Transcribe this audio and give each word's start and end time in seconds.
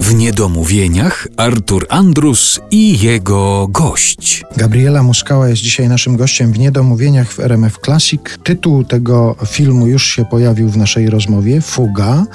W 0.00 0.14
niedomówieniach 0.14 1.28
Artur 1.36 1.86
Andrus 1.88 2.60
i 2.70 2.98
jego 2.98 3.68
gość. 3.68 4.44
Gabriela 4.56 5.02
Muskała 5.02 5.48
jest 5.48 5.62
dzisiaj 5.62 5.88
naszym 5.88 6.16
gościem 6.16 6.52
w 6.52 6.58
Niedomówieniach 6.58 7.32
w 7.32 7.40
RMF 7.40 7.78
Classic. 7.84 8.20
Tytuł 8.44 8.84
tego 8.84 9.36
filmu 9.46 9.86
już 9.86 10.06
się 10.06 10.24
pojawił 10.24 10.68
w 10.68 10.76
naszej 10.76 11.10
rozmowie. 11.10 11.60
Fuga. 11.60 12.26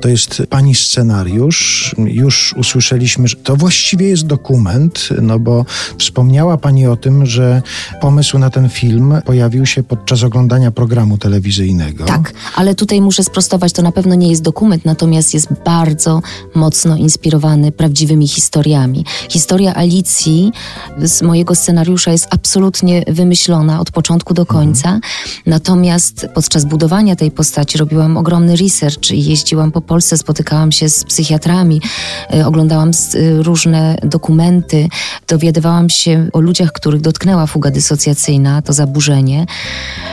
To 0.00 0.08
jest 0.08 0.42
pani 0.50 0.74
scenariusz. 0.74 1.94
Już 1.98 2.54
usłyszeliśmy, 2.58 3.28
że 3.28 3.36
to 3.36 3.56
właściwie 3.56 4.08
jest 4.08 4.26
dokument, 4.26 5.08
no 5.22 5.38
bo 5.38 5.64
wspomniała 5.98 6.56
pani 6.56 6.86
o 6.86 6.96
tym, 6.96 7.26
że 7.26 7.62
pomysł 8.00 8.38
na 8.38 8.50
ten 8.50 8.68
film 8.68 9.14
pojawił 9.24 9.66
się 9.66 9.82
podczas 9.82 10.22
oglądania 10.22 10.70
programu 10.70 11.18
telewizyjnego. 11.18 12.04
Tak, 12.04 12.32
ale 12.54 12.74
tutaj 12.74 13.00
muszę 13.00 13.24
sprostować, 13.24 13.72
to 13.72 13.82
na 13.82 13.92
pewno 13.92 14.14
nie 14.14 14.30
jest 14.30 14.42
dokument, 14.42 14.84
natomiast 14.84 15.34
jest 15.34 15.48
bardzo 15.64 16.22
mocno 16.54 17.01
inspirowany 17.02 17.72
prawdziwymi 17.72 18.28
historiami. 18.28 19.04
Historia 19.28 19.74
Alicji 19.74 20.52
z 20.98 21.22
mojego 21.22 21.54
scenariusza 21.54 22.12
jest 22.12 22.28
absolutnie 22.30 23.04
wymyślona 23.08 23.80
od 23.80 23.90
początku 23.90 24.34
do 24.34 24.46
końca, 24.46 25.00
natomiast 25.46 26.26
podczas 26.34 26.64
budowania 26.64 27.16
tej 27.16 27.30
postaci 27.30 27.78
robiłam 27.78 28.16
ogromny 28.16 28.56
research 28.56 29.10
i 29.10 29.24
jeździłam 29.24 29.72
po 29.72 29.80
Polsce, 29.80 30.16
spotykałam 30.18 30.72
się 30.72 30.88
z 30.88 31.04
psychiatrami, 31.04 31.80
y, 32.34 32.46
oglądałam 32.46 32.90
y, 33.14 33.42
różne 33.42 33.96
dokumenty, 34.02 34.88
dowiadywałam 35.28 35.90
się 35.90 36.28
o 36.32 36.40
ludziach, 36.40 36.72
których 36.72 37.00
dotknęła 37.00 37.46
fuga 37.46 37.70
dysocjacyjna, 37.70 38.62
to 38.62 38.72
zaburzenie 38.72 39.46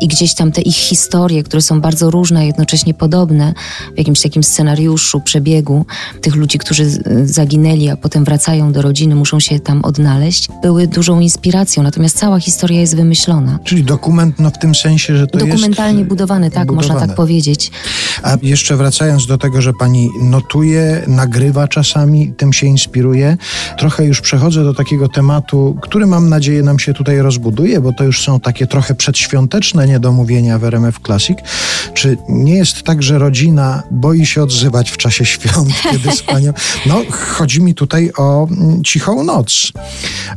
i 0.00 0.08
gdzieś 0.08 0.34
tam 0.34 0.52
te 0.52 0.60
ich 0.60 0.76
historie, 0.76 1.42
które 1.42 1.62
są 1.62 1.80
bardzo 1.80 2.10
różne, 2.10 2.46
jednocześnie 2.46 2.94
podobne 2.94 3.54
w 3.94 3.98
jakimś 3.98 4.20
takim 4.20 4.42
scenariuszu, 4.42 5.20
przebiegu 5.20 5.86
tych 6.20 6.34
ludzi, 6.34 6.58
którzy 6.58 6.90
zaginęli, 7.24 7.88
a 7.88 7.96
potem 7.96 8.24
wracają 8.24 8.72
do 8.72 8.82
rodziny, 8.82 9.14
muszą 9.14 9.40
się 9.40 9.60
tam 9.60 9.84
odnaleźć, 9.84 10.48
były 10.62 10.86
dużą 10.86 11.20
inspiracją. 11.20 11.82
Natomiast 11.82 12.18
cała 12.18 12.40
historia 12.40 12.80
jest 12.80 12.96
wymyślona. 12.96 13.58
Czyli 13.64 13.84
dokument 13.84 14.38
no 14.38 14.50
w 14.50 14.58
tym 14.58 14.74
sensie, 14.74 15.16
że 15.16 15.26
to 15.26 15.38
Dokumentalnie 15.38 15.98
jest... 15.98 16.08
budowany, 16.08 16.50
tak, 16.50 16.66
budowany. 16.66 16.88
można 16.88 17.06
tak 17.06 17.16
powiedzieć. 17.16 17.70
A 18.22 18.36
jeszcze 18.42 18.76
wracając 18.76 19.26
do 19.26 19.38
tego, 19.38 19.62
że 19.62 19.72
pani 19.72 20.08
notuje, 20.22 21.04
nagrywa 21.06 21.68
czasami, 21.68 22.32
tym 22.32 22.52
się 22.52 22.66
inspiruje, 22.66 23.36
trochę 23.78 24.04
już 24.04 24.20
przechodzę 24.20 24.64
do 24.64 24.74
takiego 24.74 25.08
tematu, 25.08 25.76
który 25.82 26.06
mam 26.06 26.28
nadzieję 26.28 26.62
nam 26.62 26.78
się 26.78 26.94
tutaj 26.94 27.18
rozbuduje, 27.18 27.80
bo 27.80 27.92
to 27.92 28.04
już 28.04 28.22
są 28.22 28.40
takie 28.40 28.66
trochę 28.66 28.94
przedświąteczne 28.94 29.88
niedomówienia 29.90 30.58
w 30.58 30.64
RMF 30.64 30.98
Classic. 31.06 31.38
Czy 31.94 32.16
nie 32.28 32.54
jest 32.54 32.82
tak, 32.82 33.02
że 33.02 33.18
rodzina 33.18 33.82
boi 33.90 34.26
się 34.26 34.42
odzywać 34.42 34.90
w 34.90 34.96
czasie 34.96 35.24
świąt, 35.24 35.68
kiedy 35.92 36.12
z 36.12 36.22
panią... 36.22 36.52
No, 36.86 37.02
chodzi 37.10 37.62
mi 37.62 37.74
tutaj 37.74 38.10
o 38.16 38.48
mm, 38.50 38.84
cichą 38.84 39.24
noc. 39.24 39.72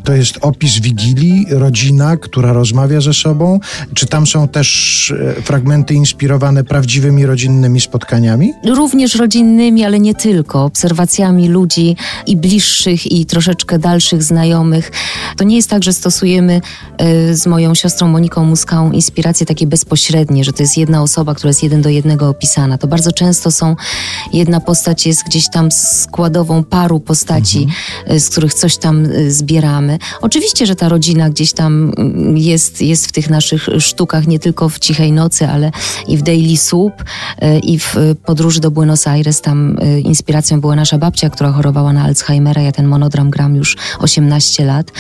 To 0.04 0.14
jest 0.14 0.38
opis 0.42 0.80
Wigilii, 0.80 1.46
rodzina, 1.50 2.18
która 2.18 2.54
rozmawia 2.54 3.02
ze 3.02 3.14
sobą. 3.14 3.60
Czy 3.94 4.06
tam 4.06 4.28
są 4.28 4.48
też 4.48 5.14
e, 5.38 5.42
fragmenty 5.42 5.94
inspirowane 5.94 6.64
prawdziwymi 6.64 7.26
rodzinnymi 7.26 7.82
spotkaniami? 7.82 8.54
Również 8.66 9.16
rodzinnymi, 9.16 9.86
ale 9.86 10.00
nie 10.00 10.16
tylko. 10.16 10.66
Obserwacjami 10.66 11.50
ludzi 11.50 11.96
i 12.28 12.38
bliższych, 12.38 13.12
i 13.12 13.26
troszeczkę 13.26 13.80
dalszych 13.80 14.24
znajomych. 14.24 14.92
To 15.38 15.44
nie 15.44 15.56
jest 15.56 15.70
tak, 15.70 15.84
że 15.84 15.94
stosujemy 15.94 16.62
y, 17.02 17.36
z 17.36 17.48
moją 17.48 17.76
siostrą 17.76 18.08
Moniką 18.08 18.46
Muskałą 18.46 18.92
inspiracje 19.44 19.56
takie 19.56 19.68
bezpośrednie, 19.68 20.44
że 20.44 20.54
to 20.54 20.64
jest 20.64 20.78
jedna 20.78 21.02
osoba, 21.02 21.36
która 21.36 21.50
jest 21.50 21.64
jeden 21.64 21.82
do 21.82 21.90
jednego 21.90 22.30
opisana. 22.30 22.78
To 22.78 22.88
bardzo 22.88 23.12
często 23.12 23.52
są, 23.52 23.76
jedna 24.34 24.60
postać 24.60 25.06
jest 25.06 25.24
gdzieś 25.26 25.50
tam 25.50 25.72
składową 25.72 26.64
paru 26.64 27.00
postaci, 27.00 27.64
mhm. 27.64 28.20
z 28.20 28.30
których 28.30 28.54
coś 28.54 28.78
tam 28.78 29.06
y, 29.06 29.32
zbieramy. 29.32 30.00
Oczywiście, 30.22 30.66
że 30.66 30.76
ta 30.76 30.90
rodzina 30.90 31.30
gdzieś 31.30 31.54
tam 31.54 31.94
mm, 31.98 32.38
jest, 32.38 32.82
jest 32.82 33.08
w 33.08 33.12
tych 33.12 33.30
naszych 33.30 33.70
sztukach, 33.80 34.28
nie 34.28 34.40
tylko 34.40 34.70
w 34.70 34.80
Cichej 34.80 35.12
Nocy, 35.12 35.48
ale 35.48 35.72
i 36.08 36.18
w 36.18 36.22
Daily 36.22 36.58
Soup, 36.58 36.94
y, 37.04 37.60
i 37.60 37.80
w 37.80 37.96
podróży 38.26 38.60
do 38.60 38.72
Buenos 38.72 39.08
Aires. 39.08 39.42
Tam 39.42 39.78
inspiracją 40.04 40.62
była 40.62 40.76
nasza 40.76 40.98
babcia, 40.98 41.30
która 41.30 41.52
chorowała 41.52 41.94
na 41.94 42.04
Alzheimera. 42.04 42.62
Ja 42.62 42.72
ten 42.72 42.88
monodram 42.88 43.30
gram 43.30 43.56
już 43.56 43.78
18 44.00 44.66
lat. 44.66 44.92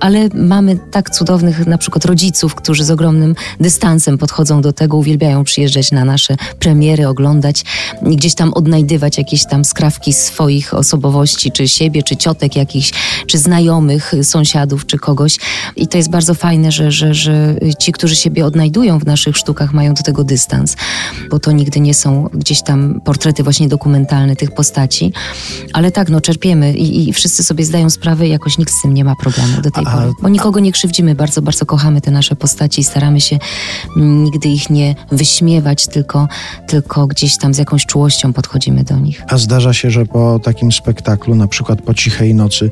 Ale 0.00 0.28
mamy 0.34 0.78
tak 0.90 1.10
cudownych 1.10 1.66
na 1.66 1.78
przykład 1.78 2.04
rodziców, 2.04 2.54
którzy 2.54 2.84
z 2.84 2.90
ogromnym 2.90 3.34
dystansem 3.60 3.77
podchodzą 4.18 4.60
do 4.60 4.72
tego, 4.72 4.96
uwielbiają 4.96 5.44
przyjeżdżać 5.44 5.92
na 5.92 6.04
nasze 6.04 6.36
premiery, 6.58 7.08
oglądać 7.08 7.64
gdzieś 8.02 8.34
tam 8.34 8.52
odnajdywać 8.54 9.18
jakieś 9.18 9.46
tam 9.46 9.64
skrawki 9.64 10.12
swoich 10.12 10.74
osobowości, 10.74 11.52
czy 11.52 11.68
siebie, 11.68 12.02
czy 12.02 12.16
ciotek 12.16 12.56
jakichś, 12.56 12.92
czy 13.26 13.38
znajomych, 13.38 14.12
sąsiadów, 14.22 14.86
czy 14.86 14.98
kogoś. 14.98 15.36
I 15.76 15.88
to 15.88 15.98
jest 15.98 16.10
bardzo 16.10 16.34
fajne, 16.34 16.72
że, 16.72 16.92
że, 16.92 17.14
że 17.14 17.54
ci, 17.78 17.92
którzy 17.92 18.16
siebie 18.16 18.46
odnajdują 18.46 18.98
w 18.98 19.06
naszych 19.06 19.36
sztukach, 19.36 19.72
mają 19.72 19.94
do 19.94 20.02
tego 20.02 20.24
dystans, 20.24 20.76
bo 21.30 21.38
to 21.38 21.52
nigdy 21.52 21.80
nie 21.80 21.94
są 21.94 22.28
gdzieś 22.34 22.62
tam 22.62 23.00
portrety 23.04 23.42
właśnie 23.42 23.68
dokumentalne 23.68 24.36
tych 24.36 24.54
postaci. 24.54 25.12
Ale 25.72 25.90
tak, 25.92 26.08
no 26.08 26.20
czerpiemy 26.20 26.72
i, 26.72 27.08
i 27.08 27.12
wszyscy 27.12 27.44
sobie 27.44 27.64
zdają 27.64 27.90
sprawę 27.90 28.28
jakoś 28.28 28.58
nikt 28.58 28.72
z 28.72 28.82
tym 28.82 28.94
nie 28.94 29.04
ma 29.04 29.14
problemu 29.20 29.62
do 29.62 29.70
tej 29.70 29.84
a, 29.86 29.90
pory. 29.90 30.12
Bo 30.22 30.28
nikogo 30.28 30.60
nie 30.60 30.72
krzywdzimy, 30.72 31.14
bardzo, 31.14 31.42
bardzo 31.42 31.66
kochamy 31.66 32.00
te 32.00 32.10
nasze 32.10 32.36
postaci 32.36 32.80
i 32.80 32.84
staramy 32.84 33.20
się 33.20 33.38
nigdy 33.96 34.48
ich 34.48 34.70
nie 34.70 34.94
wyśmiewać, 35.12 35.86
tylko, 35.86 36.28
tylko 36.66 37.06
gdzieś 37.06 37.38
tam 37.38 37.54
z 37.54 37.58
jakąś 37.58 37.86
czułością 37.86 38.32
podchodzimy 38.32 38.84
do 38.84 38.98
nich. 38.98 39.22
A 39.28 39.38
zdarza 39.38 39.72
się, 39.72 39.90
że 39.90 40.06
po 40.06 40.40
takim 40.42 40.72
spektaklu, 40.72 41.34
na 41.34 41.48
przykład 41.48 41.82
po 41.82 41.94
cichej 41.94 42.34
nocy, 42.34 42.70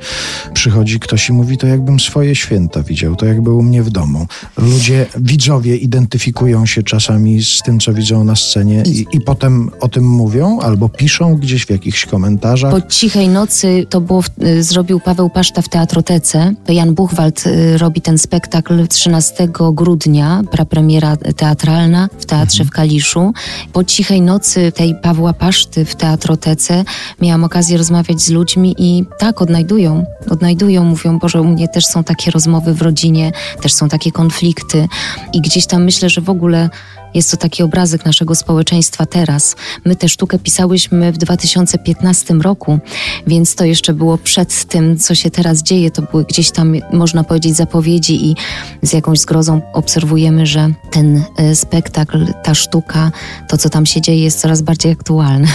przychodzi 0.54 1.00
ktoś 1.00 1.28
i 1.28 1.32
mówi, 1.32 1.58
to 1.58 1.66
jakbym 1.66 2.00
swoje 2.00 2.34
święta 2.34 2.82
widział, 2.82 3.16
to 3.16 3.26
jakby 3.26 3.52
u 3.52 3.62
mnie 3.62 3.82
w 3.82 3.90
domu. 3.90 4.26
Ludzie, 4.56 5.06
widzowie 5.16 5.76
identyfikują 5.76 6.66
się 6.66 6.82
czasami 6.82 7.44
z 7.44 7.62
tym, 7.62 7.80
co 7.80 7.94
widzą 7.94 8.24
na 8.24 8.36
scenie 8.36 8.82
i, 8.86 9.06
i 9.12 9.20
potem 9.20 9.70
o 9.80 9.88
tym 9.88 10.08
mówią 10.08 10.58
albo 10.60 10.88
piszą 10.88 11.36
gdzieś 11.36 11.66
w 11.66 11.70
jakichś 11.70 12.06
komentarzach. 12.06 12.70
Po 12.70 12.80
cichej 12.80 13.28
nocy 13.28 13.86
to 13.90 14.00
było, 14.00 14.22
y, 14.42 14.62
zrobił 14.62 15.00
Paweł 15.00 15.30
Paszta 15.30 15.62
w 15.62 15.68
Teatrotece. 15.68 16.54
Jan 16.68 16.94
Buchwald 16.94 17.46
y, 17.46 17.78
robi 17.78 18.00
ten 18.00 18.18
spektakl 18.18 18.88
13 18.88 19.48
grudnia, 19.72 20.42
prapremiera 20.76 21.16
teatralna 21.16 22.08
w 22.18 22.26
Teatrze 22.26 22.64
w 22.64 22.70
Kaliszu. 22.70 23.32
Po 23.72 23.84
cichej 23.84 24.20
nocy 24.20 24.72
tej 24.72 24.94
Pawła 25.02 25.32
Paszty 25.32 25.84
w 25.84 25.96
Teatrotece 25.96 26.84
miałam 27.20 27.44
okazję 27.44 27.78
rozmawiać 27.78 28.20
z 28.20 28.30
ludźmi 28.30 28.74
i 28.78 29.04
tak, 29.18 29.42
odnajdują. 29.42 30.04
Odnajdują, 30.30 30.84
mówią, 30.84 31.18
Boże, 31.18 31.42
u 31.42 31.44
mnie 31.44 31.68
też 31.68 31.86
są 31.86 32.04
takie 32.04 32.30
rozmowy 32.30 32.74
w 32.74 32.82
rodzinie, 32.82 33.32
też 33.60 33.72
są 33.72 33.88
takie 33.88 34.12
konflikty 34.12 34.88
i 35.32 35.40
gdzieś 35.40 35.66
tam 35.66 35.84
myślę, 35.84 36.10
że 36.10 36.20
w 36.20 36.30
ogóle 36.30 36.70
jest 37.14 37.30
to 37.30 37.36
taki 37.36 37.62
obrazek 37.62 38.04
naszego 38.04 38.34
społeczeństwa 38.34 39.06
teraz. 39.06 39.56
My 39.84 39.96
tę 39.96 40.08
sztukę 40.08 40.38
pisałyśmy 40.38 41.12
w 41.12 41.18
2015 41.18 42.34
roku, 42.34 42.78
więc 43.26 43.54
to 43.54 43.64
jeszcze 43.64 43.94
było 43.94 44.18
przed 44.18 44.64
tym, 44.64 44.98
co 44.98 45.14
się 45.14 45.30
teraz 45.30 45.62
dzieje. 45.62 45.90
To 45.90 46.02
były 46.02 46.24
gdzieś 46.24 46.50
tam, 46.50 46.74
można 46.92 47.24
powiedzieć, 47.24 47.56
zapowiedzi 47.56 48.26
i 48.26 48.36
z 48.82 48.92
jakąś 48.92 49.18
zgrozą 49.18 49.60
obserwujemy, 49.72 50.46
że 50.46 50.68
ten 50.90 51.24
e, 51.36 51.56
spektakl, 51.56 52.26
ta 52.42 52.54
sztuka, 52.54 53.10
to 53.48 53.58
co 53.58 53.70
tam 53.70 53.86
się 53.86 54.00
dzieje 54.00 54.24
jest 54.24 54.40
coraz 54.40 54.62
bardziej 54.62 54.92
aktualne. 54.92 55.48